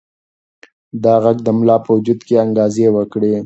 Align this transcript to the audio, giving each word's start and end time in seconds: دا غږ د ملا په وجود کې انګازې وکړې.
دا 1.03 1.15
غږ 1.23 1.37
د 1.43 1.47
ملا 1.57 1.77
په 1.85 1.89
وجود 1.95 2.19
کې 2.27 2.35
انګازې 2.45 2.87
وکړې. 2.95 3.31